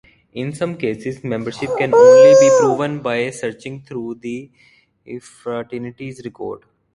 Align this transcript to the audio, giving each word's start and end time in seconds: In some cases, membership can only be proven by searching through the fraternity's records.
In 0.33 0.51
some 0.53 0.77
cases, 0.77 1.23
membership 1.23 1.69
can 1.77 1.93
only 1.93 2.33
be 2.39 2.49
proven 2.59 3.03
by 3.03 3.29
searching 3.29 3.81
through 3.83 4.15
the 4.15 4.49
fraternity's 5.21 6.23
records. 6.25 6.63